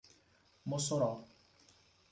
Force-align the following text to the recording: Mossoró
Mossoró 0.65 1.13